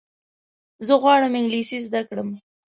زه 0.87 0.93
غواړم 1.01 1.33
انګلیسي 1.39 1.77
زده 1.85 2.01
کړم. 2.09 2.29